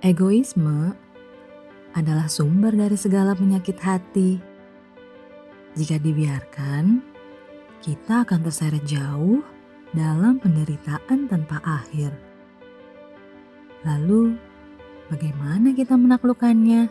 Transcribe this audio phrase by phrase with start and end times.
[0.00, 0.96] Egoisme
[1.92, 4.40] adalah sumber dari segala penyakit hati.
[5.76, 7.04] Jika dibiarkan,
[7.84, 9.44] kita akan terseret jauh
[9.92, 12.16] dalam penderitaan tanpa akhir.
[13.84, 14.40] Lalu,
[15.12, 16.88] bagaimana kita menaklukkannya?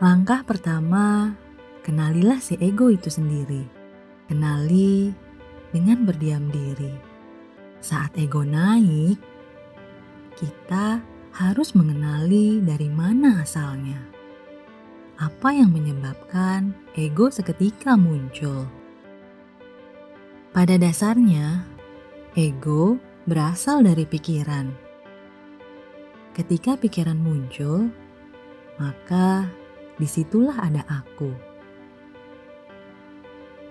[0.00, 1.36] Langkah pertama,
[1.84, 3.68] kenalilah si ego itu sendiri.
[4.24, 5.12] Kenali
[5.68, 6.96] dengan berdiam diri.
[7.84, 9.33] Saat ego naik,
[10.44, 11.00] kita
[11.32, 13.96] harus mengenali dari mana asalnya.
[15.16, 18.68] Apa yang menyebabkan ego seketika muncul?
[20.52, 21.64] Pada dasarnya,
[22.36, 24.68] ego berasal dari pikiran.
[26.36, 27.88] Ketika pikiran muncul,
[28.76, 29.48] maka
[29.96, 31.32] di situlah ada aku.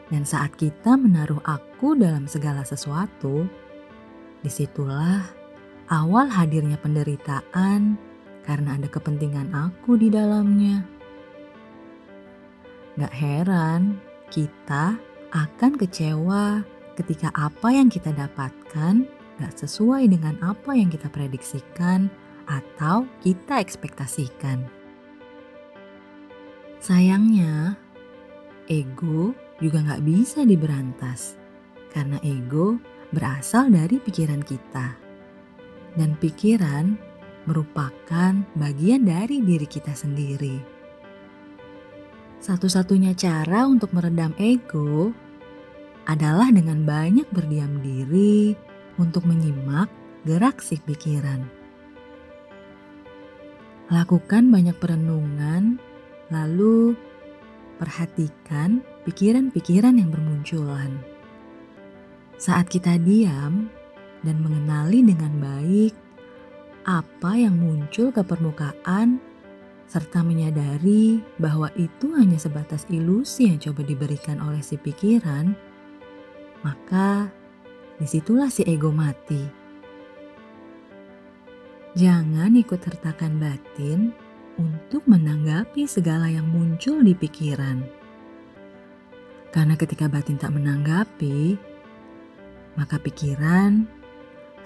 [0.10, 3.46] Dan saat kita menaruh aku dalam segala sesuatu,
[4.42, 5.43] di situlah
[5.92, 8.00] awal hadirnya penderitaan
[8.44, 10.84] karena ada kepentingan aku di dalamnya.
[13.00, 13.98] Gak heran
[14.30, 14.96] kita
[15.34, 16.62] akan kecewa
[16.94, 19.10] ketika apa yang kita dapatkan
[19.42, 22.06] gak sesuai dengan apa yang kita prediksikan
[22.46, 24.62] atau kita ekspektasikan.
[26.84, 27.80] Sayangnya,
[28.68, 31.40] ego juga gak bisa diberantas
[31.96, 32.78] karena ego
[33.16, 35.03] berasal dari pikiran kita
[36.00, 36.98] dan pikiran
[37.44, 40.58] merupakan bagian dari diri kita sendiri.
[42.44, 45.16] Satu-satunya cara untuk meredam ego
[46.04, 48.52] adalah dengan banyak berdiam diri
[49.00, 49.88] untuk menyimak
[50.28, 51.48] gerak si pikiran.
[53.92, 55.80] Lakukan banyak perenungan,
[56.32, 56.96] lalu
[57.80, 61.00] perhatikan pikiran-pikiran yang bermunculan.
[62.40, 63.72] Saat kita diam,
[64.24, 65.94] dan mengenali dengan baik
[66.84, 69.20] apa yang muncul ke permukaan,
[69.88, 75.56] serta menyadari bahwa itu hanya sebatas ilusi yang coba diberikan oleh si pikiran,
[76.60, 77.32] maka
[78.00, 79.64] di situlah si ego mati.
[81.94, 84.12] Jangan ikut sertakan batin
[84.58, 87.86] untuk menanggapi segala yang muncul di pikiran.
[89.54, 91.54] Karena ketika batin tak menanggapi,
[92.74, 93.86] maka pikiran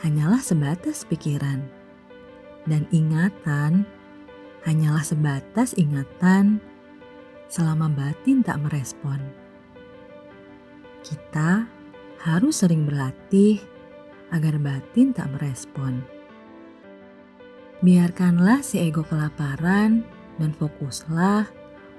[0.01, 1.65] hanyalah sebatas pikiran,
[2.69, 3.87] dan ingatan
[4.67, 6.59] hanyalah sebatas ingatan
[7.47, 9.17] selama batin tak merespon.
[11.01, 11.63] Kita
[12.19, 13.63] harus sering berlatih
[14.35, 16.03] agar batin tak merespon.
[17.79, 20.03] Biarkanlah si ego kelaparan
[20.41, 21.47] dan fokuslah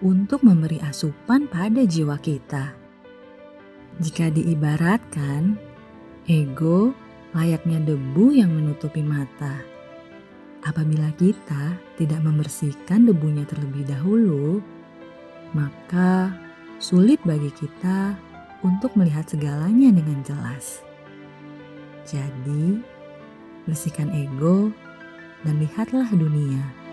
[0.05, 2.75] untuk memberi asupan pada jiwa kita.
[3.99, 5.59] Jika diibaratkan,
[6.29, 6.93] ego
[7.37, 9.61] layaknya debu yang menutupi mata.
[10.65, 14.61] Apabila kita tidak membersihkan debunya terlebih dahulu,
[15.56, 16.34] maka
[16.83, 18.17] sulit bagi kita
[18.67, 20.83] untuk melihat segalanya dengan jelas.
[22.09, 22.81] Jadi,
[23.69, 24.72] bersihkan ego
[25.44, 26.88] dan lihatlah dunia